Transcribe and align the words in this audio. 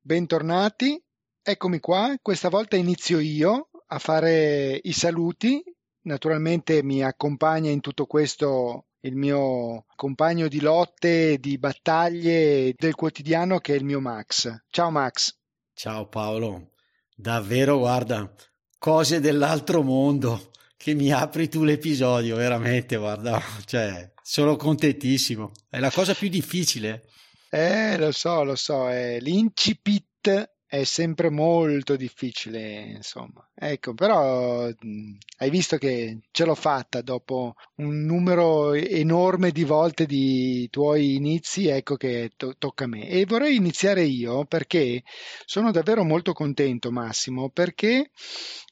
bentornati. 0.00 1.02
Eccomi 1.42 1.80
qua, 1.80 2.14
questa 2.20 2.48
volta 2.48 2.76
inizio 2.76 3.18
io 3.18 3.70
a 3.86 3.98
fare 3.98 4.78
i 4.82 4.92
saluti. 4.92 5.62
Naturalmente 6.02 6.82
mi 6.82 7.02
accompagna 7.02 7.70
in 7.70 7.80
tutto 7.80 8.06
questo 8.06 8.86
il 9.00 9.16
mio 9.16 9.84
compagno 9.94 10.48
di 10.48 10.60
lotte, 10.60 11.38
di 11.38 11.58
battaglie 11.58 12.74
del 12.76 12.94
quotidiano 12.94 13.58
che 13.58 13.74
è 13.74 13.76
il 13.76 13.84
mio 13.84 14.00
Max. 14.00 14.64
Ciao 14.70 14.90
Max. 14.90 15.36
Ciao 15.74 16.08
Paolo. 16.08 16.72
Davvero, 17.14 17.78
guarda, 17.78 18.32
cose 18.78 19.20
dell'altro 19.20 19.82
mondo 19.82 20.50
che 20.76 20.94
mi 20.94 21.12
apri 21.12 21.48
tu 21.48 21.64
l'episodio, 21.64 22.36
veramente, 22.36 22.96
guarda, 22.96 23.42
cioè, 23.64 24.12
sono 24.22 24.56
contentissimo. 24.56 25.52
È 25.68 25.78
la 25.80 25.90
cosa 25.90 26.14
più 26.14 26.28
difficile. 26.28 27.08
Eh, 27.50 27.96
lo 27.98 28.12
so, 28.12 28.44
lo 28.44 28.54
so, 28.56 28.88
è 28.88 29.18
l'incipit 29.20 30.57
è 30.68 30.84
sempre 30.84 31.30
molto 31.30 31.96
difficile, 31.96 32.92
insomma. 32.96 33.48
Ecco, 33.54 33.94
però 33.94 34.68
mh, 34.68 35.16
hai 35.38 35.50
visto 35.50 35.78
che 35.78 36.18
ce 36.30 36.44
l'ho 36.44 36.54
fatta 36.54 37.00
dopo 37.00 37.54
un 37.76 38.04
numero 38.04 38.74
enorme 38.74 39.50
di 39.50 39.64
volte 39.64 40.04
di 40.06 40.68
tuoi 40.70 41.14
inizi, 41.16 41.68
ecco 41.68 41.96
che 41.96 42.32
to- 42.36 42.54
tocca 42.58 42.84
a 42.84 42.86
me. 42.88 43.08
E 43.08 43.24
vorrei 43.24 43.56
iniziare 43.56 44.02
io 44.02 44.44
perché 44.44 45.02
sono 45.46 45.70
davvero 45.70 46.04
molto 46.04 46.32
contento, 46.34 46.90
Massimo, 46.90 47.48
perché 47.50 48.10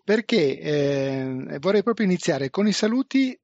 perché 0.04 0.60
eh, 0.60 1.58
vorrei 1.58 1.82
proprio 1.82 2.06
iniziare 2.06 2.50
con 2.50 2.66
i 2.68 2.72
saluti 2.72 3.36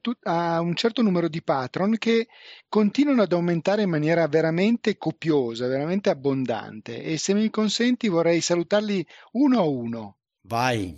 tu- 0.00 0.12
a, 0.24 0.60
un 0.60 0.74
certo 0.74 1.00
numero 1.02 1.28
di 1.28 1.42
patron 1.42 1.96
che 1.96 2.28
continuano 2.68 3.22
ad 3.22 3.32
aumentare 3.32 3.82
in 3.82 3.88
maniera 3.90 4.26
veramente 4.28 4.98
copiosa, 4.98 5.66
veramente 5.66 6.10
abbondante 6.10 7.02
e 7.02 7.16
se 7.16 7.32
mi 7.34 7.48
consenti 7.50 7.99
vorrei 8.08 8.40
salutarli 8.40 9.06
uno 9.32 9.58
a 9.58 9.64
uno. 9.64 10.18
Vai. 10.42 10.96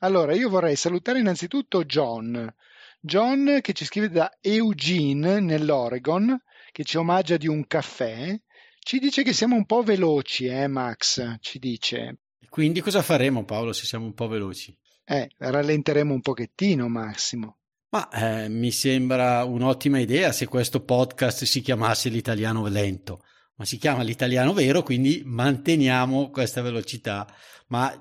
Allora, 0.00 0.34
io 0.34 0.48
vorrei 0.48 0.76
salutare 0.76 1.18
innanzitutto 1.18 1.84
John. 1.84 2.52
John 3.00 3.58
che 3.60 3.72
ci 3.72 3.84
scrive 3.84 4.08
da 4.08 4.30
Eugene 4.40 5.40
nell'Oregon, 5.40 6.40
che 6.72 6.84
ci 6.84 6.96
omaggia 6.96 7.36
di 7.36 7.46
un 7.46 7.66
caffè. 7.66 8.38
Ci 8.78 8.98
dice 8.98 9.22
che 9.22 9.32
siamo 9.32 9.56
un 9.56 9.66
po' 9.66 9.82
veloci, 9.82 10.46
eh, 10.46 10.66
Max? 10.66 11.36
Ci 11.40 11.58
dice. 11.58 12.18
Quindi 12.48 12.80
cosa 12.80 13.02
faremo 13.02 13.44
Paolo 13.44 13.72
se 13.72 13.84
siamo 13.84 14.04
un 14.04 14.14
po' 14.14 14.28
veloci? 14.28 14.76
Eh, 15.04 15.30
rallenteremo 15.36 16.12
un 16.14 16.20
pochettino 16.20 16.88
Massimo. 16.88 17.58
Ma 17.90 18.08
eh, 18.08 18.48
mi 18.48 18.70
sembra 18.72 19.44
un'ottima 19.44 20.00
idea 20.00 20.32
se 20.32 20.46
questo 20.46 20.82
podcast 20.82 21.44
si 21.44 21.60
chiamasse 21.60 22.08
l'italiano 22.08 22.66
lento, 22.66 23.22
ma 23.56 23.64
si 23.64 23.76
chiama 23.78 24.02
l'italiano 24.02 24.52
vero, 24.52 24.82
quindi 24.82 25.22
manteniamo 25.24 26.30
questa 26.30 26.62
velocità. 26.62 27.26
Ma 27.68 27.92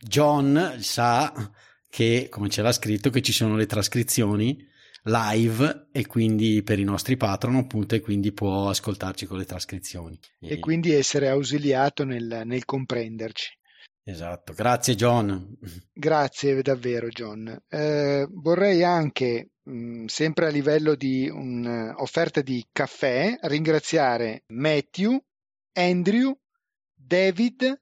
John 0.00 0.76
sa 0.80 1.32
che, 1.88 2.28
come 2.30 2.48
ce 2.48 2.62
l'ha 2.62 2.72
scritto, 2.72 3.10
che 3.10 3.22
ci 3.22 3.32
sono 3.32 3.56
le 3.56 3.66
trascrizioni 3.66 4.74
live 5.06 5.88
e 5.92 6.06
quindi 6.06 6.62
per 6.62 6.78
i 6.78 6.84
nostri 6.84 7.16
patron 7.16 7.56
appunto 7.56 7.94
e 7.94 8.00
quindi 8.00 8.32
può 8.32 8.68
ascoltarci 8.68 9.26
con 9.26 9.38
le 9.38 9.44
trascrizioni. 9.44 10.18
E, 10.40 10.54
e 10.54 10.58
quindi 10.58 10.92
essere 10.92 11.28
ausiliato 11.28 12.04
nel, 12.04 12.42
nel 12.44 12.64
comprenderci. 12.64 13.56
Esatto, 14.02 14.52
grazie 14.52 14.94
John. 14.94 15.58
Grazie 15.92 16.62
davvero 16.62 17.08
John. 17.08 17.56
Eh, 17.68 18.26
vorrei 18.30 18.84
anche, 18.84 19.50
mh, 19.66 20.06
sempre 20.06 20.46
a 20.46 20.50
livello 20.50 20.94
di 20.94 21.28
un'offerta 21.28 22.40
di 22.40 22.64
caffè, 22.72 23.36
ringraziare 23.42 24.44
Matthew, 24.48 25.18
Andrew, 25.72 26.36
David, 26.94 27.80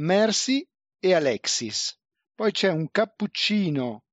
Mercy 0.00 0.66
e 0.98 1.14
Alexis. 1.14 1.98
Poi 2.34 2.52
c'è 2.52 2.70
un 2.70 2.90
cappuccino 2.90 4.04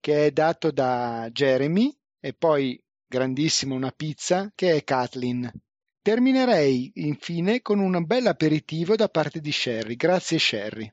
che 0.00 0.26
è 0.26 0.30
dato 0.30 0.70
da 0.70 1.28
Jeremy 1.30 1.94
e 2.18 2.32
poi 2.32 2.80
grandissimo 3.06 3.74
una 3.74 3.90
pizza 3.90 4.50
che 4.54 4.74
è 4.76 4.84
Kathleen. 4.84 5.50
Terminerei 6.02 6.90
infine 6.94 7.60
con 7.60 7.78
un 7.78 8.04
bel 8.06 8.26
aperitivo 8.26 8.96
da 8.96 9.08
parte 9.08 9.40
di 9.40 9.52
Sherry. 9.52 9.96
Grazie 9.96 10.38
Sherry. 10.38 10.90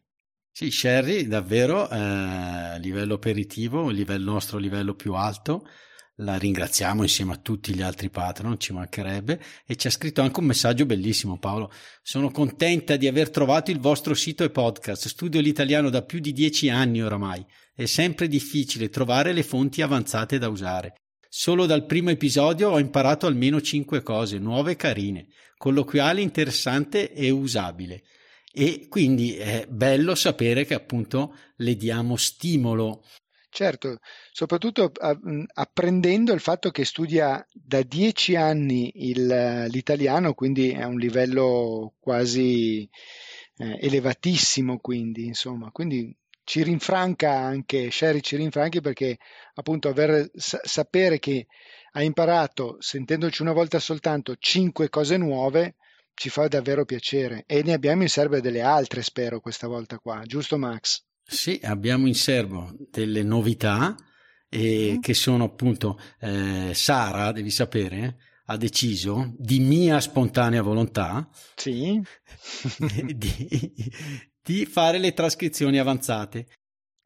Sì, 0.57 0.71
Sherry, 0.71 1.27
davvero, 1.27 1.87
eh, 1.87 2.79
livello 2.79 3.13
aperitivo, 3.13 3.91
il 3.91 4.23
nostro 4.23 4.57
livello 4.57 4.95
più 4.95 5.13
alto. 5.13 5.67
La 6.15 6.35
ringraziamo 6.35 7.03
insieme 7.03 7.33
a 7.33 7.37
tutti 7.37 7.75
gli 7.75 7.83
altri 7.83 8.09
patron, 8.09 8.59
ci 8.59 8.73
mancherebbe. 8.73 9.39
E 9.67 9.75
ci 9.75 9.85
ha 9.85 9.91
scritto 9.91 10.23
anche 10.23 10.39
un 10.39 10.47
messaggio 10.47 10.87
bellissimo, 10.87 11.37
Paolo. 11.37 11.71
Sono 12.01 12.31
contenta 12.31 12.95
di 12.95 13.05
aver 13.05 13.29
trovato 13.29 13.69
il 13.69 13.77
vostro 13.79 14.15
sito 14.15 14.43
e 14.43 14.49
podcast. 14.49 15.09
Studio 15.09 15.41
l'italiano 15.41 15.91
da 15.91 16.01
più 16.01 16.17
di 16.17 16.33
dieci 16.33 16.69
anni 16.69 17.03
oramai. 17.03 17.45
È 17.75 17.85
sempre 17.85 18.27
difficile 18.27 18.89
trovare 18.89 19.33
le 19.33 19.43
fonti 19.43 19.83
avanzate 19.83 20.39
da 20.39 20.49
usare. 20.49 20.95
Solo 21.29 21.67
dal 21.67 21.85
primo 21.85 22.09
episodio 22.09 22.71
ho 22.71 22.79
imparato 22.79 23.27
almeno 23.27 23.61
cinque 23.61 24.01
cose 24.01 24.39
nuove 24.39 24.71
e 24.71 24.75
carine, 24.75 25.27
colloquiale, 25.55 26.21
interessante 26.21 27.13
e 27.13 27.29
usabile 27.29 28.01
e 28.53 28.87
quindi 28.89 29.35
è 29.35 29.65
bello 29.69 30.15
sapere 30.15 30.65
che 30.65 30.73
appunto 30.73 31.35
le 31.57 31.75
diamo 31.75 32.15
stimolo. 32.15 33.03
Certo, 33.49 33.99
soprattutto 34.31 34.91
apprendendo 35.53 36.33
il 36.33 36.39
fatto 36.39 36.69
che 36.69 36.85
studia 36.85 37.43
da 37.51 37.81
dieci 37.81 38.35
anni 38.35 38.91
il, 39.09 39.65
l'italiano, 39.69 40.33
quindi 40.33 40.71
è 40.71 40.83
un 40.83 40.97
livello 40.97 41.93
quasi 41.99 42.87
eh, 43.57 43.77
elevatissimo, 43.81 44.77
quindi 44.77 45.25
insomma, 45.25 45.71
quindi 45.71 46.15
ci 46.43 46.61
rinfranca 46.63 47.31
anche, 47.31 47.89
Sherry 47.89 48.21
ci 48.21 48.35
rinfranchi 48.35 48.79
perché 48.79 49.17
appunto 49.55 49.89
aver, 49.89 50.29
sa- 50.35 50.61
sapere 50.63 51.17
che 51.19 51.47
ha 51.93 52.03
imparato, 52.03 52.77
sentendoci 52.79 53.41
una 53.41 53.53
volta 53.53 53.79
soltanto, 53.79 54.35
cinque 54.37 54.89
cose 54.89 55.17
nuove, 55.17 55.75
ci 56.17 56.29
fa 56.29 56.47
davvero 56.47 56.83
piacere 56.83 57.43
e 57.45 57.61
ne 57.61 57.73
abbiamo 57.73 58.01
in 58.01 58.09
serbo 58.09 58.39
delle 58.39 58.61
altre, 58.61 59.03
spero, 59.03 59.39
questa 59.39 59.67
volta 59.67 59.99
qua, 59.99 60.23
giusto 60.25 60.57
Max? 60.57 61.03
Sì, 61.23 61.59
abbiamo 61.61 62.07
in 62.07 62.15
serbo 62.15 62.73
delle 62.89 63.21
novità 63.21 63.95
e 64.49 64.93
mm. 64.95 64.99
che 64.99 65.13
sono 65.13 65.43
appunto 65.43 65.99
eh, 66.19 66.71
Sara, 66.73 67.31
devi 67.31 67.51
sapere, 67.51 68.17
ha 68.45 68.57
deciso 68.57 69.31
di 69.37 69.59
mia 69.59 69.99
spontanea 69.99 70.63
volontà 70.63 71.29
sì. 71.55 72.01
di, 73.13 73.61
di, 74.41 74.65
fare 74.65 74.97
le 74.97 75.13
trascrizioni 75.13 75.77
avanzate. 75.77 76.47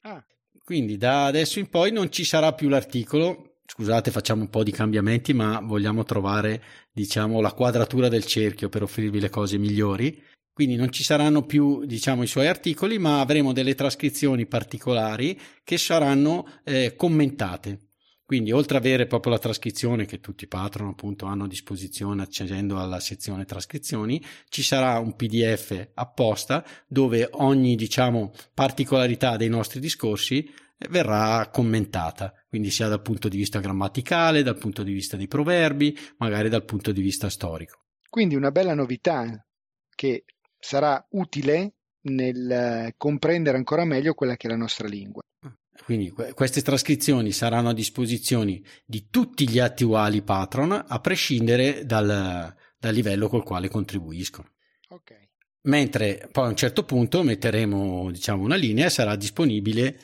Ah. 0.04 0.24
Quindi 0.64 0.96
da 0.96 1.26
adesso 1.26 1.60
in 1.60 1.68
poi 1.68 1.92
non 1.92 2.10
ci 2.10 2.24
sarà 2.24 2.54
più 2.54 2.70
l'articolo, 2.70 3.51
scusate 3.74 4.12
facciamo 4.12 4.42
un 4.42 4.50
po' 4.50 4.64
di 4.64 4.72
cambiamenti 4.72 5.34
ma 5.34 5.62
vogliamo 5.62 6.04
trovare 6.04 6.62
diciamo 6.92 7.40
la 7.40 7.54
quadratura 7.54 8.10
del 8.10 8.26
cerchio 8.26 8.68
per 8.68 8.84
offrirvi 8.84 9.22
le 9.22 9.30
cose 9.30 9.58
migliori. 9.58 10.22
Quindi 10.52 10.76
non 10.76 10.92
ci 10.92 11.04
saranno 11.04 11.46
più 11.46 11.86
diciamo 11.86 12.22
i 12.22 12.28
suoi 12.28 12.48
articoli 12.48 13.00
ma 13.00 13.22
avremo 13.22 13.54
delle 13.54 13.74
trascrizioni 13.74 14.46
particolari 14.46 15.40
che 15.64 15.78
saranno 15.78 16.46
eh, 16.66 16.96
commentate. 16.98 17.88
Quindi 18.26 18.52
oltre 18.52 18.78
ad 18.78 18.84
avere 18.84 19.08
proprio 19.08 19.32
la 19.32 19.40
trascrizione 19.40 20.06
che 20.06 20.20
tutti 20.20 20.44
i 20.44 20.48
patron 20.48 20.90
appunto 20.90 21.26
hanno 21.26 21.46
a 21.46 21.48
disposizione 21.48 22.24
accedendo 22.24 22.78
alla 22.78 23.00
sezione 23.00 23.46
trascrizioni 23.46 24.22
ci 24.50 24.64
sarà 24.64 25.00
un 25.00 25.16
pdf 25.16 25.92
apposta 25.94 26.66
dove 26.88 27.30
ogni 27.32 27.76
diciamo 27.76 28.34
particolarità 28.54 29.38
dei 29.38 29.50
nostri 29.50 29.80
discorsi 29.80 30.50
verrà 30.90 31.50
commentata, 31.52 32.34
quindi 32.48 32.70
sia 32.72 32.88
dal 32.88 33.02
punto 33.02 33.28
di 33.30 33.38
vista 33.38 33.60
grammaticale, 33.60 34.44
dal 34.44 34.58
punto 34.58 34.84
di 34.84 34.94
vista 34.94 35.18
dei 35.18 35.28
proverbi, 35.28 35.98
magari 36.18 36.50
dal 36.50 36.66
punto 36.66 36.92
di 36.92 37.02
vista 37.02 37.30
storico. 37.30 37.86
Quindi 38.10 38.36
una 38.36 38.52
bella 38.52 38.74
novità 38.74 39.46
che 39.96 40.26
sarà 40.60 41.06
utile 41.12 41.74
nel 42.04 42.52
eh, 42.52 42.94
comprendere 42.98 43.58
ancora 43.58 43.86
meglio 43.86 44.14
quella 44.14 44.36
che 44.36 44.48
è 44.48 44.50
la 44.50 44.58
nostra 44.58 44.88
lingua. 44.88 45.22
Quindi 45.84 46.12
queste 46.12 46.62
trascrizioni 46.62 47.32
saranno 47.32 47.70
a 47.70 47.74
disposizione 47.74 48.62
di 48.86 49.08
tutti 49.10 49.50
gli 49.50 49.60
attuali 49.60 50.22
patron, 50.22 50.72
a 50.88 51.00
prescindere 51.00 51.86
dal, 51.86 52.54
dal 52.78 52.94
livello 52.94 53.28
col 53.28 53.44
quale 53.44 53.68
contribuiscono. 53.70 54.50
Ok. 54.90 55.30
mentre 55.64 56.28
poi 56.32 56.46
a 56.46 56.50
un 56.50 56.56
certo 56.56 56.84
punto 56.84 57.24
metteremo 57.24 58.12
diciamo 58.12 58.44
una 58.44 58.56
linea 58.56 58.88
e 58.88 58.90
sarà 58.90 59.16
disponibile 59.16 59.98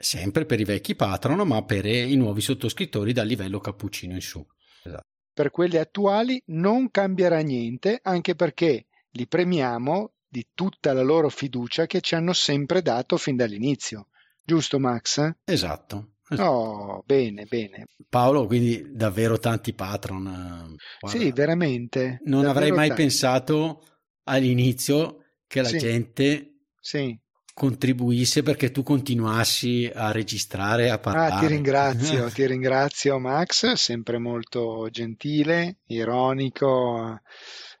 sempre 0.00 0.46
per 0.46 0.60
i 0.60 0.64
vecchi 0.64 0.94
patron 0.94 1.46
ma 1.46 1.64
per 1.64 1.86
i 1.86 2.14
nuovi 2.16 2.40
sottoscrittori 2.40 3.12
dal 3.12 3.26
livello 3.26 3.58
cappuccino 3.58 4.14
in 4.14 4.20
su 4.20 4.44
esatto. 4.84 5.04
per 5.32 5.50
quelli 5.50 5.76
attuali 5.76 6.42
non 6.46 6.90
cambierà 6.90 7.40
niente 7.40 8.00
anche 8.02 8.34
perché 8.34 8.86
li 9.10 9.26
premiamo 9.26 10.12
di 10.26 10.48
tutta 10.54 10.92
la 10.92 11.02
loro 11.02 11.28
fiducia 11.28 11.86
che 11.86 12.00
ci 12.00 12.14
hanno 12.14 12.32
sempre 12.32 12.80
dato 12.80 13.16
fin 13.16 13.36
dall'inizio 13.36 14.08
giusto 14.42 14.78
Max? 14.78 15.30
esatto 15.44 16.12
Oh, 16.38 17.02
bene, 17.04 17.44
bene. 17.44 17.86
Paolo, 18.08 18.46
quindi 18.46 18.82
davvero 18.92 19.38
tanti 19.38 19.74
patron. 19.74 20.26
Eh, 20.26 20.76
guarda, 21.00 21.18
sì, 21.18 21.30
veramente. 21.32 22.20
Non 22.24 22.46
avrei 22.46 22.70
mai 22.70 22.88
tanti. 22.88 23.02
pensato 23.02 23.84
all'inizio 24.24 25.18
che 25.46 25.60
la 25.60 25.68
sì. 25.68 25.78
gente 25.78 26.52
sì. 26.80 27.18
Contribuisse 27.54 28.42
perché 28.42 28.70
tu 28.70 28.82
continuassi 28.82 29.90
a 29.92 30.10
registrare, 30.10 30.90
a 30.90 30.98
parlare. 30.98 31.34
Ah, 31.34 31.38
ti 31.38 31.46
ringrazio, 31.46 32.28
ti 32.32 32.46
ringrazio 32.46 33.18
Max, 33.18 33.72
sempre 33.72 34.18
molto 34.18 34.88
gentile, 34.90 35.76
ironico. 35.86 37.20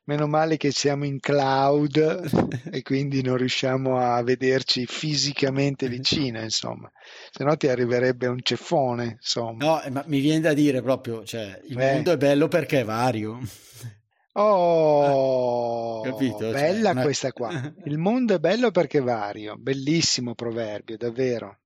Meno 0.04 0.26
male 0.26 0.56
che 0.56 0.72
siamo 0.72 1.04
in 1.04 1.20
cloud 1.20 2.60
e 2.72 2.82
quindi 2.82 3.22
non 3.22 3.36
riusciamo 3.36 3.98
a 3.98 4.20
vederci 4.22 4.84
fisicamente 4.84 5.88
vicino, 5.88 6.40
insomma. 6.40 6.90
Se 7.30 7.44
no 7.44 7.56
ti 7.56 7.68
arriverebbe 7.68 8.26
un 8.26 8.40
ceffone, 8.42 9.16
insomma. 9.20 9.64
No, 9.64 9.82
ma 9.90 10.02
mi 10.06 10.20
viene 10.20 10.40
da 10.40 10.54
dire 10.54 10.82
proprio, 10.82 11.24
cioè, 11.24 11.60
il 11.68 11.80
eh. 11.80 11.92
mondo 11.92 12.12
è 12.12 12.16
bello 12.16 12.48
perché 12.48 12.80
è 12.80 12.84
vario. 12.84 13.38
Oh, 14.34 16.00
Capito? 16.02 16.38
Cioè, 16.38 16.52
bella 16.52 16.92
cioè, 16.94 17.02
questa 17.02 17.32
qua. 17.32 17.50
Il 17.84 17.98
mondo 17.98 18.34
è 18.34 18.38
bello 18.38 18.70
perché 18.70 19.00
vario. 19.00 19.56
Bellissimo 19.58 20.34
proverbio, 20.34 20.96
davvero. 20.96 21.58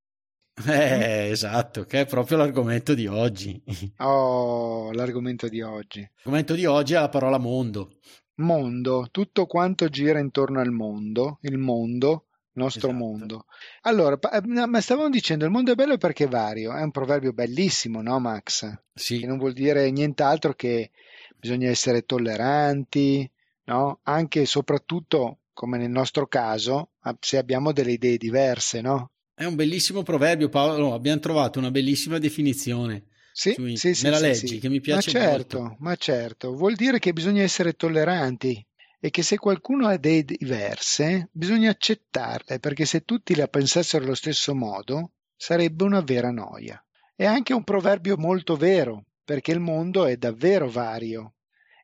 Eh, 0.65 1.29
esatto, 1.31 1.85
che 1.85 2.01
è 2.01 2.07
proprio 2.07 2.39
l'argomento 2.39 2.95
di 2.95 3.07
oggi. 3.07 3.63
Oh, 3.99 4.91
l'argomento 4.93 5.49
di 5.49 5.61
oggi. 5.61 6.01
L'argomento 6.01 6.55
di 6.55 6.65
oggi 6.65 6.95
è 6.95 6.99
la 6.99 7.09
parola 7.09 7.39
mondo. 7.39 7.93
Mondo, 8.37 9.09
tutto 9.11 9.47
quanto 9.47 9.89
gira 9.89 10.19
intorno 10.19 10.61
al 10.61 10.71
mondo, 10.71 11.39
il 11.43 11.59
mondo, 11.59 12.27
nostro 12.53 12.89
esatto. 12.89 13.05
mondo. 13.05 13.47
Allora, 13.83 14.19
eh, 14.19 14.67
ma 14.67 14.81
stavamo 14.81 15.09
dicendo 15.09 15.45
il 15.45 15.51
mondo 15.51 15.73
è 15.73 15.75
bello 15.75 15.97
perché 15.97 16.25
è 16.25 16.29
vario, 16.29 16.75
è 16.75 16.83
un 16.83 16.91
proverbio 16.91 17.33
bellissimo, 17.33 18.03
no 18.03 18.19
Max? 18.19 18.71
Sì. 18.93 19.21
Che 19.21 19.27
non 19.27 19.39
vuol 19.39 19.53
dire 19.53 19.91
nient'altro 19.91 20.53
che 20.55 20.91
bisogna 21.39 21.69
essere 21.69 22.03
tolleranti, 22.03 23.31
no? 23.65 24.01
Anche 24.05 24.43
e 24.43 24.47
soprattutto, 24.47 25.39
come 25.53 25.79
nel 25.79 25.91
nostro 25.91 26.27
caso, 26.27 26.91
se 27.21 27.39
abbiamo 27.39 27.73
delle 27.73 27.93
idee 27.93 28.17
diverse, 28.17 28.81
no? 28.81 29.11
È 29.35 29.45
un 29.45 29.55
bellissimo 29.55 30.03
proverbio, 30.03 30.49
Paolo. 30.49 30.95
Abbiamo 30.95 31.21
trovato 31.21 31.59
una 31.59 31.71
bellissima 31.71 32.19
definizione. 32.19 33.09
Sì, 33.33 33.55
sì, 33.75 33.93
sì, 33.93 34.05
Me 34.05 34.11
la 34.11 34.19
leggi, 34.19 34.47
sì. 34.47 34.59
che 34.59 34.71
mi 34.71 34.81
piace 34.81 35.13
ma 35.13 35.25
certo, 35.25 35.61
molto. 35.61 35.77
Ma 35.81 35.95
certo, 35.97 36.55
vuol 36.55 36.75
dire 36.75 36.99
che 36.99 37.13
bisogna 37.13 37.43
essere 37.43 37.75
tolleranti 37.75 38.67
e 38.99 39.11
che 39.11 39.23
se 39.23 39.37
qualcuno 39.37 39.87
ha 39.89 39.93
idee 39.93 40.25
diverse, 40.25 41.29
bisogna 41.33 41.69
accettarle, 41.69 42.59
perché 42.61 42.87
se 42.87 43.05
tutti 43.05 43.35
la 43.35 43.47
pensassero 43.47 44.05
allo 44.05 44.15
stesso 44.15 44.55
modo, 44.55 45.13
sarebbe 45.37 45.85
una 45.85 46.01
vera 46.01 46.31
noia. 46.31 46.83
È 47.15 47.27
anche 47.27 47.53
un 47.53 47.63
proverbio 47.63 48.17
molto 48.17 48.57
vero, 48.57 49.05
perché 49.27 49.51
il 49.51 49.59
mondo 49.59 50.07
è 50.07 50.17
davvero 50.17 50.71
vario. 50.71 51.35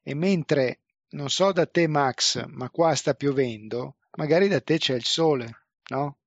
E 0.00 0.14
mentre, 0.14 0.82
non 1.10 1.28
so 1.28 1.50
da 1.50 1.66
te 1.66 1.88
Max, 1.88 2.46
ma 2.46 2.70
qua 2.70 2.94
sta 2.94 3.14
piovendo, 3.14 3.96
magari 4.12 4.46
da 4.46 4.60
te 4.60 4.78
c'è 4.78 4.94
il 4.94 5.04
sole, 5.04 5.64
no? 5.88 6.18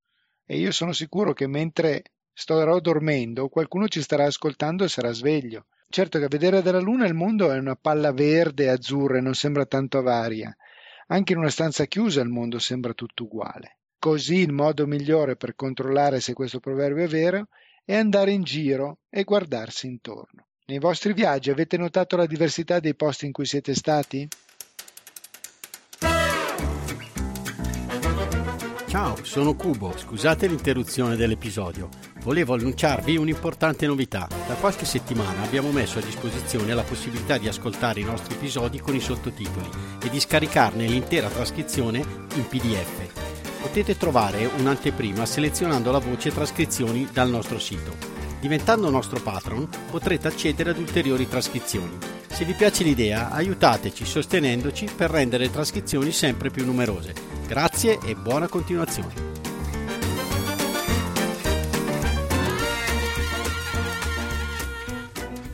E 0.45 0.57
io 0.57 0.71
sono 0.71 0.91
sicuro 0.91 1.31
che 1.31 1.47
mentre 1.47 2.03
starò 2.33 2.81
dormendo, 2.81 3.47
qualcuno 3.47 3.87
ci 3.87 4.01
starà 4.01 4.25
ascoltando 4.25 4.83
e 4.83 4.89
sarà 4.89 5.13
sveglio. 5.13 5.67
Certo 5.87 6.19
che 6.19 6.25
a 6.25 6.29
vedere 6.29 6.61
dalla 6.61 6.81
luna 6.81 7.07
il 7.07 7.13
mondo 7.13 7.49
è 7.49 7.57
una 7.57 7.77
palla 7.77 8.11
verde 8.11 8.65
e 8.65 8.69
azzurra 8.69 9.17
e 9.17 9.21
non 9.21 9.35
sembra 9.35 9.65
tanto 9.65 10.01
varia. 10.01 10.53
Anche 11.07 11.31
in 11.31 11.39
una 11.39 11.49
stanza 11.49 11.85
chiusa 11.85 12.19
il 12.21 12.27
mondo 12.27 12.59
sembra 12.59 12.93
tutto 12.93 13.23
uguale. 13.23 13.77
Così 13.97 14.39
il 14.39 14.51
modo 14.51 14.85
migliore 14.85 15.37
per 15.37 15.55
controllare 15.55 16.19
se 16.19 16.33
questo 16.33 16.59
proverbio 16.59 17.05
è 17.05 17.07
vero 17.07 17.47
è 17.85 17.95
andare 17.95 18.31
in 18.31 18.43
giro 18.43 18.99
e 19.09 19.23
guardarsi 19.23 19.87
intorno. 19.87 20.47
Nei 20.67 20.79
vostri 20.79 21.13
viaggi 21.13 21.51
avete 21.51 21.77
notato 21.77 22.15
la 22.15 22.25
diversità 22.25 22.79
dei 22.79 22.95
posti 22.95 23.27
in 23.27 23.31
cui 23.31 23.45
siete 23.45 23.75
stati? 23.75 24.27
Ciao, 28.87 29.23
sono 29.23 29.53
Cubo. 29.53 29.95
Scusate 29.95 30.47
l'interruzione 30.47 31.15
dell'episodio. 31.15 31.89
Volevo 32.23 32.55
annunciarvi 32.55 33.15
un'importante 33.15 33.85
novità. 33.85 34.27
Da 34.47 34.55
qualche 34.55 34.85
settimana 34.85 35.43
abbiamo 35.43 35.69
messo 35.69 35.99
a 35.99 36.01
disposizione 36.01 36.73
la 36.73 36.81
possibilità 36.81 37.37
di 37.37 37.47
ascoltare 37.47 37.99
i 37.99 38.03
nostri 38.03 38.33
episodi 38.33 38.79
con 38.79 38.95
i 38.95 39.01
sottotitoli 39.01 39.69
e 40.03 40.09
di 40.09 40.19
scaricarne 40.19 40.87
l'intera 40.87 41.29
trascrizione 41.29 41.99
in 41.99 42.47
PDF. 42.47 43.61
Potete 43.61 43.97
trovare 43.97 44.45
un'anteprima 44.45 45.27
selezionando 45.27 45.91
la 45.91 45.99
voce 45.99 46.31
trascrizioni 46.31 47.07
dal 47.13 47.29
nostro 47.29 47.59
sito. 47.59 48.14
Diventando 48.39 48.89
nostro 48.89 49.19
patron 49.21 49.67
potrete 49.89 50.27
accedere 50.27 50.69
ad 50.71 50.77
ulteriori 50.77 51.27
trascrizioni. 51.27 51.97
Se 52.27 52.45
vi 52.45 52.53
piace 52.53 52.83
l'idea, 52.83 53.31
aiutateci 53.31 54.05
sostenendoci 54.05 54.87
per 54.95 55.09
rendere 55.09 55.45
le 55.45 55.51
trascrizioni 55.51 56.11
sempre 56.11 56.49
più 56.49 56.65
numerose. 56.65 57.13
Grazie 57.47 57.99
e 58.05 58.15
buona 58.15 58.47
continuazione. 58.47 59.13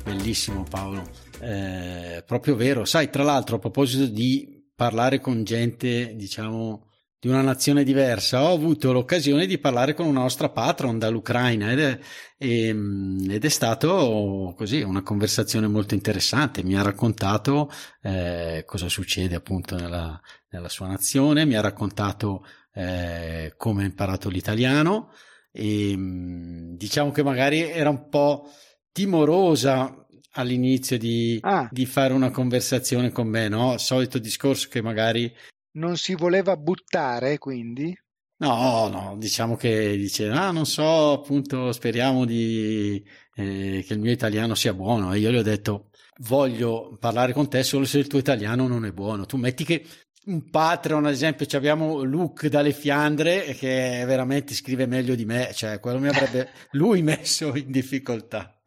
Bellissimo 0.03 0.63
Paolo, 0.69 1.09
eh, 1.39 2.23
proprio 2.25 2.55
vero. 2.55 2.85
Sai, 2.85 3.09
tra 3.09 3.23
l'altro 3.23 3.57
a 3.57 3.59
proposito 3.59 4.05
di 4.05 4.65
parlare 4.75 5.19
con 5.19 5.43
gente, 5.43 6.15
diciamo, 6.15 6.87
di 7.21 7.27
una 7.27 7.43
nazione 7.43 7.83
diversa, 7.83 8.41
ho 8.41 8.51
avuto 8.51 8.91
l'occasione 8.91 9.45
di 9.45 9.59
parlare 9.59 9.93
con 9.93 10.07
una 10.07 10.21
nostra 10.21 10.49
patron 10.49 10.97
dall'Ucraina 10.97 11.71
ed 11.71 11.79
è, 11.79 11.99
ehm, 12.39 13.27
ed 13.29 13.45
è 13.45 13.49
stato 13.49 14.55
così 14.57 14.81
una 14.81 15.03
conversazione 15.03 15.67
molto 15.67 15.93
interessante. 15.93 16.63
Mi 16.63 16.75
ha 16.75 16.81
raccontato 16.81 17.69
eh, 18.01 18.63
cosa 18.65 18.89
succede 18.89 19.35
appunto 19.35 19.75
nella, 19.75 20.19
nella, 20.49 20.67
sua 20.67 20.87
nazione, 20.87 21.45
mi 21.45 21.53
ha 21.53 21.61
raccontato 21.61 22.43
eh, 22.73 23.53
come 23.55 23.83
ha 23.83 23.85
imparato 23.85 24.27
l'italiano 24.27 25.11
e 25.51 25.91
ehm, 25.91 26.75
diciamo 26.75 27.11
che 27.11 27.21
magari 27.21 27.59
era 27.59 27.91
un 27.91 28.09
po' 28.09 28.49
timorosa 28.91 29.95
all'inizio 30.31 30.97
di, 30.97 31.37
ah. 31.41 31.69
di, 31.71 31.85
fare 31.85 32.13
una 32.13 32.31
conversazione 32.31 33.11
con 33.11 33.27
me, 33.27 33.47
no? 33.47 33.77
Solito 33.77 34.17
discorso 34.17 34.69
che 34.71 34.81
magari 34.81 35.31
non 35.73 35.97
si 35.97 36.15
voleva 36.15 36.57
buttare, 36.57 37.37
quindi? 37.37 37.95
No, 38.37 38.87
no, 38.87 39.15
diciamo 39.17 39.55
che 39.55 39.95
dice, 39.97 40.27
ah, 40.29 40.51
non 40.51 40.65
so, 40.65 41.11
appunto, 41.11 41.71
speriamo 41.71 42.25
di, 42.25 43.03
eh, 43.35 43.83
che 43.85 43.93
il 43.93 43.99
mio 43.99 44.11
italiano 44.11 44.55
sia 44.55 44.73
buono. 44.73 45.13
E 45.13 45.19
io 45.19 45.29
gli 45.29 45.37
ho 45.37 45.43
detto, 45.43 45.89
voglio 46.21 46.97
parlare 46.99 47.33
con 47.33 47.47
te 47.49 47.61
solo 47.63 47.85
se 47.85 47.99
il 47.99 48.07
tuo 48.07 48.17
italiano 48.17 48.67
non 48.67 48.85
è 48.85 48.91
buono. 48.91 49.27
Tu 49.27 49.37
metti 49.37 49.63
che 49.63 49.85
un 50.25 50.49
Patreon, 50.49 51.05
ad 51.05 51.11
esempio, 51.11 51.45
abbiamo 51.57 52.03
Luke 52.03 52.49
dalle 52.49 52.73
Fiandre 52.73 53.43
che 53.53 54.03
veramente 54.05 54.53
scrive 54.53 54.85
meglio 54.85 55.15
di 55.15 55.25
me, 55.25 55.51
cioè 55.53 55.79
quello 55.79 55.99
mi 55.99 56.07
avrebbe 56.07 56.49
lui 56.71 57.01
messo 57.03 57.55
in 57.55 57.71
difficoltà. 57.71 58.59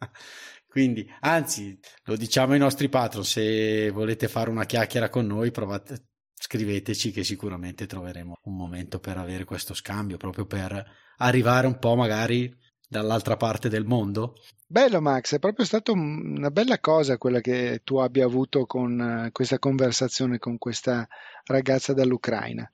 Quindi, 0.68 1.08
anzi, 1.20 1.78
lo 2.04 2.16
diciamo 2.16 2.52
ai 2.52 2.58
nostri 2.58 2.88
patron, 2.88 3.24
se 3.24 3.90
volete 3.90 4.26
fare 4.28 4.50
una 4.50 4.66
chiacchiera 4.66 5.08
con 5.08 5.26
noi, 5.26 5.52
provate, 5.52 6.13
scriveteci 6.44 7.10
che 7.10 7.24
sicuramente 7.24 7.86
troveremo 7.86 8.36
un 8.42 8.54
momento 8.54 8.98
per 8.98 9.16
avere 9.16 9.44
questo 9.44 9.72
scambio, 9.72 10.18
proprio 10.18 10.44
per 10.44 10.84
arrivare 11.16 11.66
un 11.66 11.78
po' 11.78 11.96
magari 11.96 12.54
dall'altra 12.86 13.38
parte 13.38 13.70
del 13.70 13.86
mondo. 13.86 14.34
Bello 14.66 15.00
Max, 15.00 15.34
è 15.34 15.38
proprio 15.38 15.64
stata 15.64 15.92
una 15.92 16.50
bella 16.50 16.78
cosa 16.80 17.16
quella 17.16 17.40
che 17.40 17.80
tu 17.82 17.96
abbia 17.96 18.26
avuto 18.26 18.66
con 18.66 19.00
eh, 19.00 19.30
questa 19.32 19.58
conversazione 19.58 20.38
con 20.38 20.58
questa 20.58 21.08
ragazza 21.44 21.94
dall'Ucraina. 21.94 22.68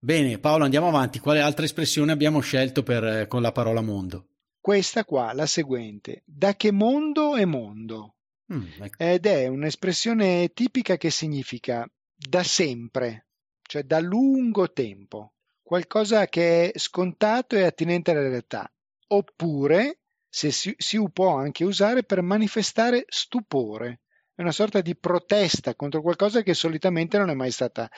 Bene, 0.00 0.38
Paolo, 0.38 0.64
andiamo 0.64 0.88
avanti. 0.88 1.20
Quale 1.20 1.40
altra 1.40 1.64
espressione 1.64 2.10
abbiamo 2.10 2.40
scelto 2.40 2.82
per, 2.82 3.04
eh, 3.04 3.26
con 3.28 3.40
la 3.40 3.52
parola 3.52 3.82
mondo? 3.82 4.30
Questa 4.60 5.04
qua, 5.04 5.32
la 5.32 5.46
seguente. 5.46 6.22
Da 6.24 6.56
che 6.56 6.72
mondo 6.72 7.36
è 7.36 7.44
mondo? 7.44 8.16
Mm, 8.52 8.66
ecco. 8.80 9.02
Ed 9.02 9.26
è 9.26 9.46
un'espressione 9.46 10.50
tipica 10.52 10.96
che 10.96 11.10
significa 11.10 11.88
da 12.28 12.42
sempre, 12.42 13.26
cioè 13.62 13.82
da 13.82 14.00
lungo 14.00 14.72
tempo, 14.72 15.34
qualcosa 15.62 16.26
che 16.26 16.70
è 16.70 16.78
scontato 16.78 17.56
e 17.56 17.64
attinente 17.64 18.10
alla 18.10 18.28
realtà, 18.28 18.70
oppure 19.08 19.98
se 20.28 20.50
si, 20.50 20.74
si 20.78 21.02
può 21.12 21.36
anche 21.36 21.64
usare 21.64 22.04
per 22.04 22.22
manifestare 22.22 23.04
stupore, 23.08 24.00
è 24.34 24.40
una 24.40 24.52
sorta 24.52 24.80
di 24.80 24.96
protesta 24.96 25.74
contro 25.74 26.00
qualcosa 26.00 26.42
che 26.42 26.54
solitamente 26.54 27.18
non 27.18 27.28
è 27.30 27.34
mai 27.34 27.50
stata 27.50 27.90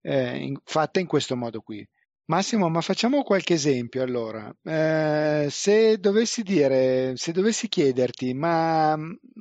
eh, 0.00 0.36
in, 0.38 0.56
fatta 0.64 1.00
in 1.00 1.06
questo 1.06 1.36
modo 1.36 1.60
qui. 1.60 1.86
Massimo, 2.26 2.68
ma 2.70 2.80
facciamo 2.80 3.22
qualche 3.24 3.54
esempio 3.54 4.02
allora. 4.02 4.54
Eh, 4.62 5.48
se 5.50 5.98
dovessi 5.98 6.42
dire, 6.42 7.12
se 7.16 7.32
dovessi 7.32 7.68
chiederti, 7.68 8.32
ma 8.32 8.96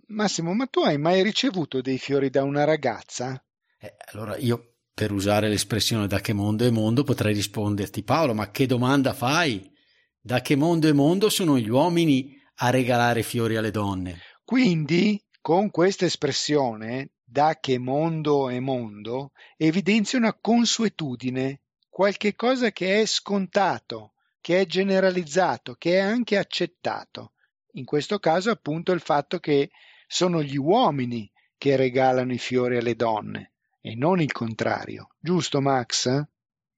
Massimo, 0.07 0.53
ma 0.53 0.65
tu 0.65 0.81
hai 0.81 0.97
mai 0.97 1.23
ricevuto 1.23 1.79
dei 1.79 1.97
fiori 1.97 2.29
da 2.29 2.43
una 2.43 2.65
ragazza? 2.65 3.41
Eh, 3.83 3.95
allora 4.13 4.37
io, 4.37 4.75
per 4.93 5.11
usare 5.11 5.49
l'espressione 5.49 6.05
da 6.05 6.19
che 6.19 6.33
mondo 6.33 6.67
è 6.67 6.69
mondo, 6.69 7.03
potrei 7.03 7.33
risponderti, 7.33 8.03
Paolo, 8.03 8.35
ma 8.35 8.51
che 8.51 8.67
domanda 8.67 9.11
fai? 9.11 9.71
Da 10.19 10.41
che 10.41 10.55
mondo 10.55 10.87
è 10.87 10.91
mondo 10.91 11.29
sono 11.29 11.57
gli 11.57 11.67
uomini 11.67 12.39
a 12.57 12.69
regalare 12.69 13.23
fiori 13.23 13.55
alle 13.55 13.71
donne? 13.71 14.19
Quindi, 14.45 15.19
con 15.41 15.71
questa 15.71 16.05
espressione, 16.05 17.13
da 17.23 17.57
che 17.59 17.79
mondo 17.79 18.49
è 18.49 18.59
mondo, 18.59 19.31
evidenzia 19.57 20.19
una 20.19 20.37
consuetudine 20.39 21.61
qualche 21.89 22.35
cosa 22.35 22.69
che 22.69 23.01
è 23.01 23.05
scontato, 23.07 24.13
che 24.41 24.59
è 24.59 24.65
generalizzato, 24.67 25.73
che 25.73 25.95
è 25.95 26.01
anche 26.01 26.37
accettato. 26.37 27.33
In 27.73 27.85
questo 27.85 28.19
caso 28.19 28.51
appunto 28.51 28.91
il 28.91 29.01
fatto 29.01 29.39
che 29.39 29.71
sono 30.05 30.43
gli 30.43 30.57
uomini 30.57 31.31
che 31.57 31.75
regalano 31.75 32.31
i 32.31 32.37
fiori 32.37 32.77
alle 32.77 32.95
donne 32.95 33.50
e 33.81 33.95
non 33.95 34.21
il 34.21 34.31
contrario. 34.31 35.09
Giusto 35.19 35.59
Max? 35.59 36.23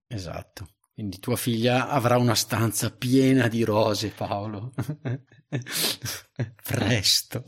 Esatto. 0.08 0.68
Quindi 0.94 1.18
tua 1.18 1.36
figlia 1.36 1.90
avrà 1.90 2.18
una 2.18 2.36
stanza 2.36 2.92
piena 2.92 3.48
di 3.48 3.64
rose, 3.64 4.10
Paolo. 4.10 4.74
Presto. 6.64 7.44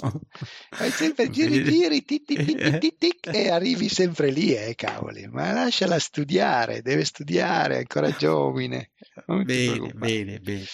Fai 0.71 0.89
sempre 0.89 1.29
giri 1.29 1.61
giri 1.69 2.03
tic, 2.03 2.25
tic, 2.25 2.79
tic, 2.79 2.97
tic, 2.97 3.27
e 3.31 3.49
arrivi 3.49 3.87
sempre 3.87 4.31
lì, 4.31 4.55
eh, 4.55 4.73
cavoli. 4.73 5.27
Ma 5.27 5.51
lasciala 5.51 5.99
studiare, 5.99 6.81
deve 6.81 7.05
studiare, 7.05 7.75
è 7.75 7.79
ancora 7.79 8.09
giovane. 8.17 8.93
bene, 9.27 9.91
bene, 9.93 10.39
bene. 10.39 10.65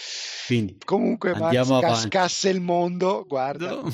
Quindi, 0.47 0.77
Comunque, 0.85 1.35
Max, 1.35 1.79
cascasse 1.81 2.47
il 2.47 2.61
mondo, 2.61 3.25
guarda. 3.27 3.71
No. 3.71 3.91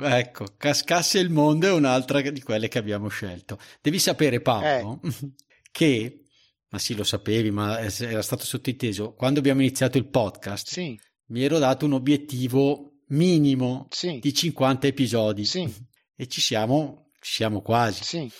Ecco, 0.00 0.54
cascasse 0.56 1.18
il 1.18 1.30
mondo 1.30 1.66
è 1.66 1.72
un'altra 1.72 2.20
di 2.20 2.42
quelle 2.42 2.68
che 2.68 2.78
abbiamo 2.78 3.08
scelto. 3.08 3.58
Devi 3.80 3.98
sapere, 3.98 4.40
Paolo, 4.40 5.00
eh. 5.02 5.32
che 5.70 6.22
ma 6.70 6.78
sì, 6.78 6.94
lo 6.94 7.04
sapevi, 7.04 7.50
ma 7.50 7.80
era 7.80 8.22
stato 8.22 8.44
sottinteso. 8.44 9.14
Quando 9.14 9.38
abbiamo 9.38 9.60
iniziato 9.60 9.96
il 9.96 10.08
podcast, 10.08 10.68
sì. 10.68 10.98
mi 11.28 11.42
ero 11.42 11.58
dato 11.58 11.86
un 11.86 11.94
obiettivo 11.94 13.04
minimo 13.08 13.86
sì. 13.90 14.18
di 14.18 14.34
50 14.34 14.86
episodi. 14.86 15.44
Sì. 15.46 15.72
E 16.14 16.26
ci 16.26 16.40
siamo, 16.40 17.10
ci 17.20 17.32
siamo 17.32 17.62
quasi. 17.62 18.30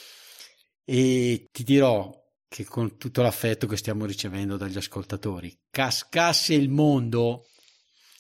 E 0.85 1.49
ti 1.51 1.65
dirò 1.65 2.15
che 2.49 2.65
con 2.65 2.99
tutto 2.99 3.23
l'affetto 3.23 3.67
che 3.67 3.77
stiamo 3.77 4.05
ricevendo 4.05 4.57
dagli 4.57 4.77
ascoltatori, 4.77 5.57
cascasse 5.71 6.55
il 6.55 6.69
mondo, 6.69 7.47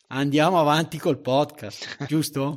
andiamo 0.08 0.58
avanti 0.60 0.98
col 0.98 1.20
podcast, 1.20 2.04
giusto? 2.06 2.56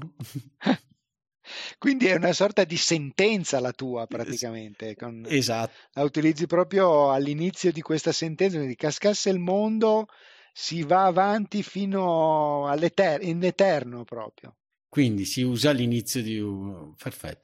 Quindi 1.78 2.08
è 2.08 2.16
una 2.16 2.34
sorta 2.34 2.64
di 2.64 2.78
sentenza 2.78 3.60
la 3.60 3.72
tua 3.72 4.08
praticamente. 4.08 4.96
Con, 4.96 5.26
esatto. 5.28 5.74
La 5.94 6.04
utilizzi 6.04 6.46
proprio 6.48 7.12
all'inizio 7.12 7.72
di 7.72 7.82
questa 7.82 8.12
sentenza, 8.12 8.58
quindi 8.58 8.76
cascasse 8.76 9.30
il 9.30 9.40
mondo, 9.40 10.08
si 10.54 10.84
va 10.84 11.06
avanti 11.06 11.64
fino 11.64 12.68
all'eterno, 12.68 13.26
in 13.26 13.44
eterno 13.44 14.04
proprio. 14.04 14.56
Quindi 14.88 15.24
si 15.24 15.42
usa 15.42 15.70
all'inizio 15.70 16.22
di, 16.22 16.38
un... 16.38 16.94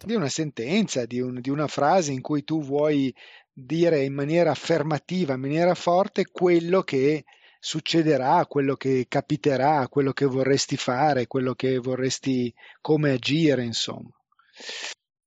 di 0.05 0.15
una 0.15 0.27
sentenza, 0.27 1.05
di, 1.05 1.21
un, 1.21 1.39
di 1.39 1.49
una 1.49 1.67
frase 1.67 2.11
in 2.11 2.19
cui 2.19 2.43
tu 2.43 2.61
vuoi 2.61 3.13
dire 3.53 4.03
in 4.03 4.13
maniera 4.13 4.51
affermativa, 4.51 5.33
in 5.33 5.39
maniera 5.39 5.73
forte 5.73 6.27
quello 6.29 6.81
che 6.81 7.23
succederà, 7.59 8.45
quello 8.45 8.75
che 8.75 9.05
capiterà, 9.07 9.87
quello 9.87 10.13
che 10.13 10.25
vorresti 10.25 10.77
fare, 10.77 11.27
quello 11.27 11.53
che 11.53 11.77
vorresti 11.77 12.53
come 12.81 13.11
agire, 13.11 13.63
insomma. 13.63 14.11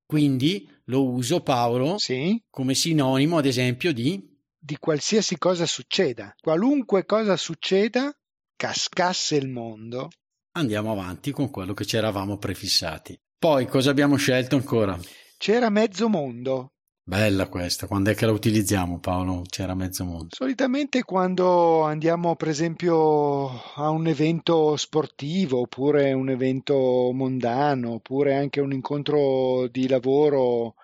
Quindi 0.05 0.67
lo 0.85 1.09
uso 1.09 1.41
Paolo 1.41 1.97
sì? 1.97 2.41
come 2.49 2.73
sinonimo, 2.73 3.37
ad 3.37 3.45
esempio, 3.45 3.93
di 3.93 4.29
di 4.63 4.77
qualsiasi 4.77 5.39
cosa 5.39 5.65
succeda. 5.65 6.35
Qualunque 6.39 7.05
cosa 7.05 7.35
succeda, 7.35 8.15
cascasse 8.55 9.35
il 9.35 9.49
mondo. 9.49 10.09
Andiamo 10.51 10.91
avanti 10.91 11.31
con 11.31 11.49
quello 11.49 11.73
che 11.73 11.85
ci 11.85 11.97
eravamo 11.97 12.37
prefissati. 12.37 13.19
Poi 13.39 13.65
cosa 13.65 13.89
abbiamo 13.89 14.17
scelto 14.17 14.55
ancora? 14.55 14.99
C'era 15.37 15.69
mezzo 15.69 16.07
mondo. 16.09 16.70
Bella 17.03 17.47
questa, 17.47 17.87
quando 17.87 18.11
è 18.11 18.15
che 18.15 18.27
la 18.27 18.31
utilizziamo 18.31 18.99
Paolo? 18.99 19.41
C'era 19.49 19.73
mezzo 19.73 20.05
mondo. 20.05 20.27
Solitamente 20.29 21.03
quando 21.03 21.81
andiamo 21.81 22.35
per 22.35 22.47
esempio 22.47 23.47
a 23.73 23.89
un 23.89 24.05
evento 24.05 24.77
sportivo 24.77 25.61
oppure 25.61 26.13
un 26.13 26.29
evento 26.29 27.09
mondano 27.11 27.93
oppure 27.93 28.35
anche 28.35 28.61
un 28.61 28.71
incontro 28.71 29.67
di 29.67 29.87
lavoro 29.87 30.75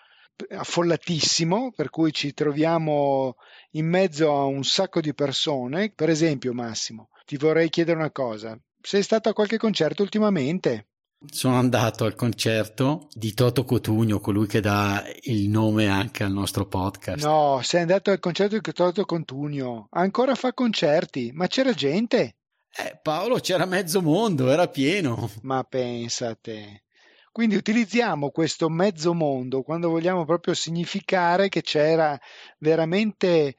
affollatissimo 0.50 1.72
per 1.76 1.92
cui 1.92 2.12
ci 2.12 2.34
troviamo 2.34 3.36
in 3.72 3.88
mezzo 3.88 4.36
a 4.36 4.46
un 4.46 4.64
sacco 4.64 5.02
di 5.02 5.14
persone. 5.14 5.92
Per 5.96 6.10
esempio 6.10 6.52
Massimo, 6.52 7.10
ti 7.26 7.38
vorrei 7.38 7.70
chiedere 7.70 8.00
una 8.00 8.12
cosa. 8.12 8.60
Sei 8.82 9.04
stato 9.04 9.30
a 9.30 9.34
qualche 9.34 9.58
concerto 9.58 10.02
ultimamente? 10.02 10.88
Sono 11.26 11.58
andato 11.58 12.06
al 12.06 12.14
concerto 12.14 13.08
di 13.12 13.34
Toto 13.34 13.64
Cotugno, 13.64 14.20
colui 14.20 14.46
che 14.46 14.62
dà 14.62 15.04
il 15.24 15.50
nome 15.50 15.88
anche 15.88 16.24
al 16.24 16.32
nostro 16.32 16.68
podcast. 16.68 17.26
No, 17.26 17.60
sei 17.64 17.82
andato 17.82 18.12
al 18.12 18.20
concerto 18.20 18.60
di 18.60 18.72
Toto 18.72 19.04
Cotugno. 19.04 19.88
Ancora 19.90 20.36
fa 20.36 20.54
concerti, 20.54 21.32
ma 21.34 21.48
c'era 21.48 21.74
gente. 21.74 22.36
Eh, 22.70 23.00
Paolo, 23.02 23.40
c'era 23.40 23.66
mezzo 23.66 24.00
mondo, 24.04 24.52
era 24.52 24.68
pieno. 24.68 25.32
Ma 25.42 25.64
pensate. 25.64 26.84
Quindi 27.32 27.56
utilizziamo 27.56 28.30
questo 28.30 28.70
mezzo 28.70 29.16
mondo 29.16 29.64
quando 29.64 29.90
vogliamo 29.90 30.24
proprio 30.24 30.54
significare 30.54 31.50
che 31.50 31.62
c'era 31.64 32.20
veramente 32.60 33.56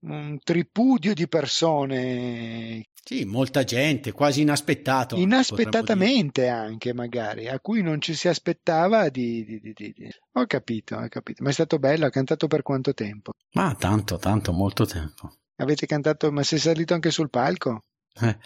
un 0.00 0.38
tripudio 0.42 1.14
di 1.14 1.28
persone 1.28 2.88
sì, 3.08 3.24
molta 3.24 3.62
gente, 3.62 4.10
quasi 4.10 4.40
inaspettato. 4.40 5.14
Inaspettatamente 5.14 6.48
anche, 6.48 6.92
magari, 6.92 7.46
a 7.46 7.60
cui 7.60 7.80
non 7.80 8.00
ci 8.00 8.14
si 8.14 8.26
aspettava 8.26 9.10
di, 9.10 9.44
di, 9.44 9.60
di, 9.60 9.72
di, 9.72 10.10
Ho 10.32 10.44
capito, 10.46 10.96
ho 10.96 11.06
capito. 11.08 11.44
Ma 11.44 11.50
è 11.50 11.52
stato 11.52 11.78
bello, 11.78 12.06
ha 12.06 12.10
cantato 12.10 12.48
per 12.48 12.62
quanto 12.62 12.94
tempo? 12.94 13.30
Ma 13.52 13.72
tanto, 13.78 14.16
tanto, 14.16 14.52
molto 14.52 14.86
tempo. 14.86 15.36
Avete 15.54 15.86
cantato, 15.86 16.32
ma 16.32 16.42
sei 16.42 16.58
salito 16.58 16.94
anche 16.94 17.12
sul 17.12 17.30
palco? 17.30 17.84
Eh, 18.20 18.38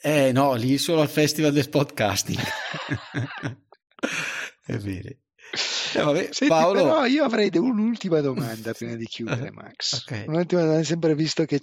eh 0.00 0.32
no, 0.32 0.54
lì 0.54 0.78
solo 0.78 1.02
al 1.02 1.10
Festival 1.10 1.52
del 1.52 1.68
Podcasting. 1.68 2.40
è 4.64 4.76
vero. 4.78 5.16
Eh, 5.94 6.02
vabbè, 6.02 6.28
Senti, 6.30 6.46
Paolo... 6.48 6.82
però 6.82 7.04
io 7.06 7.24
avrei 7.24 7.50
un'ultima 7.54 8.20
domanda 8.20 8.72
prima 8.72 8.94
di 8.94 9.06
chiudere, 9.06 9.50
Max. 9.52 10.02
okay. 10.02 10.26
Un'ultima 10.26 10.62
domanda, 10.62 10.84
sempre 10.84 11.14
visto 11.14 11.44
che 11.44 11.60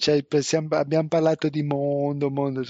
abbiamo 0.70 1.08
parlato 1.08 1.50
di 1.50 1.63
mondo, 1.63 2.29
mondo. 2.29 2.63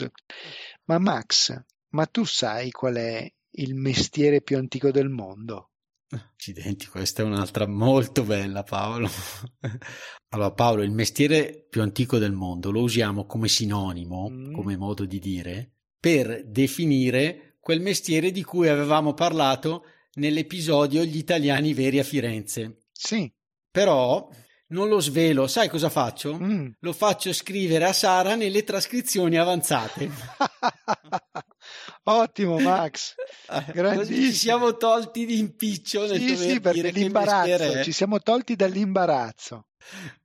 Ma 0.85 0.97
Max, 0.99 1.55
ma 1.89 2.05
tu 2.05 2.25
sai 2.25 2.71
qual 2.71 2.95
è 2.95 3.31
il 3.57 3.75
mestiere 3.75 4.41
più 4.41 4.57
antico 4.57 4.91
del 4.91 5.09
mondo? 5.09 5.69
Accidenti, 6.09 6.85
questa 6.87 7.23
è 7.23 7.25
un'altra 7.25 7.67
molto 7.67 8.23
bella, 8.23 8.63
Paolo. 8.63 9.09
Allora, 10.35 10.51
Paolo, 10.51 10.83
il 10.83 10.91
mestiere 10.91 11.65
più 11.69 11.81
antico 11.81 12.17
del 12.17 12.33
mondo 12.33 12.69
lo 12.69 12.81
usiamo 12.81 13.25
come 13.25 13.47
sinonimo, 13.47 14.29
mm. 14.29 14.53
come 14.53 14.75
modo 14.75 15.05
di 15.05 15.17
dire, 15.17 15.75
per 15.97 16.43
definire 16.45 17.55
quel 17.61 17.79
mestiere 17.79 18.31
di 18.31 18.43
cui 18.43 18.67
avevamo 18.67 19.13
parlato 19.13 19.85
nell'episodio 20.15 21.03
Gli 21.03 21.17
italiani 21.17 21.73
veri 21.73 21.99
a 21.99 22.03
Firenze. 22.03 22.83
Sì. 22.91 23.31
Però 23.71 24.29
non 24.67 24.87
lo 24.87 24.99
svelo, 24.99 25.47
sai 25.47 25.69
cosa 25.69 25.89
faccio? 25.89 26.37
Mm. 26.37 26.69
Lo 26.79 26.93
faccio 26.93 27.31
scrivere 27.33 27.85
a 27.85 27.93
Sara 27.93 28.35
nelle 28.35 28.63
trascrizioni 28.63 29.37
avanzate. 29.37 30.09
Ottimo 32.07 32.59
Max, 32.59 33.15
Così 33.73 34.25
ci 34.25 34.33
siamo 34.33 34.77
tolti 34.77 35.25
di 35.25 35.39
impiccio 35.39 36.05
nel 36.07 36.19
sì, 36.19 36.35
sì, 36.35 36.59
perché 36.59 36.91
l'imbarazzo, 36.91 37.83
ci 37.83 37.91
siamo 37.91 38.19
tolti 38.19 38.55
dall'imbarazzo. 38.55 39.67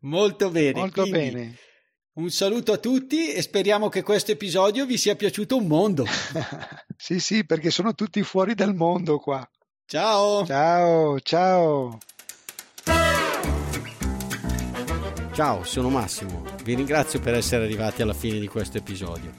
Molto 0.01 0.51
bene. 0.51 0.79
Molto 0.79 1.03
Quindi, 1.03 1.19
bene. 1.19 1.57
Un 2.13 2.31
saluto 2.31 2.73
a 2.73 2.79
tutti 2.79 3.33
e 3.33 3.41
speriamo 3.41 3.89
che 3.89 4.03
questo 4.03 4.33
episodio 4.33 4.85
vi 4.85 4.99
sia 4.99 5.17
piaciuto 5.17 5.57
un 5.57 5.67
mondo. 5.67 6.05
sì, 6.97 7.21
sì, 7.21 7.47
perché 7.47 7.71
sono 7.71 7.95
tutti 7.95 8.23
fuori 8.23 8.55
dal 8.55 8.75
mondo 8.75 9.19
qua. 9.19 9.49
Ciao. 9.91 10.47
Ciao, 10.47 11.19
ciao. 11.19 11.99
Ciao, 15.33 15.65
sono 15.65 15.89
Massimo. 15.89 16.45
Vi 16.63 16.75
ringrazio 16.77 17.19
per 17.19 17.35
essere 17.35 17.65
arrivati 17.65 18.01
alla 18.01 18.15
fine 18.15 18.39
di 18.39 18.47
questo 18.47 18.79
episodio. 18.79 19.33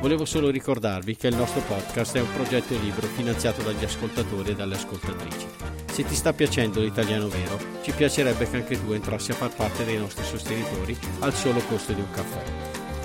Volevo 0.00 0.24
solo 0.24 0.50
ricordarvi 0.50 1.16
che 1.16 1.26
il 1.26 1.34
nostro 1.34 1.60
podcast 1.62 2.14
è 2.14 2.20
un 2.20 2.32
progetto 2.32 2.72
e 2.72 2.78
libro 2.78 3.04
finanziato 3.08 3.62
dagli 3.62 3.82
ascoltatori 3.82 4.50
e 4.50 4.54
dalle 4.54 4.76
ascoltatrici. 4.76 5.46
Se 5.90 6.04
ti 6.04 6.14
sta 6.14 6.32
piacendo 6.32 6.80
l'italiano 6.80 7.26
vero, 7.26 7.58
ci 7.82 7.90
piacerebbe 7.90 8.48
che 8.48 8.58
anche 8.58 8.80
tu 8.80 8.92
entrassi 8.92 9.32
a 9.32 9.34
far 9.34 9.52
parte 9.52 9.84
dei 9.84 9.98
nostri 9.98 10.22
sostenitori 10.22 10.96
al 11.18 11.34
solo 11.34 11.58
costo 11.62 11.92
di 11.92 12.00
un 12.00 12.10
caffè. 12.12 12.44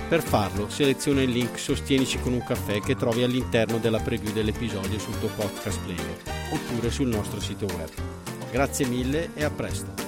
Per 0.07 0.21
farlo, 0.21 0.69
seleziona 0.69 1.23
il 1.23 1.31
link 1.31 1.57
Sostienici 1.57 2.19
con 2.19 2.33
un 2.33 2.43
caffè 2.43 2.79
che 2.79 2.95
trovi 2.95 3.23
all'interno 3.23 3.79
della 3.79 3.99
preview 3.99 4.31
dell'episodio 4.33 4.99
sul 4.99 5.17
tuo 5.17 5.29
podcast 5.29 5.79
player 5.79 6.30
oppure 6.51 6.91
sul 6.91 7.07
nostro 7.07 7.39
sito 7.39 7.65
web. 7.65 7.89
Grazie 8.51 8.85
mille 8.85 9.29
e 9.33 9.43
a 9.43 9.49
presto! 9.49 10.00